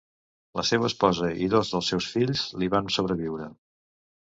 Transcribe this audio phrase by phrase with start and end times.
[0.59, 3.49] La seua esposa i dos dels seus sis fills li van sobreviure.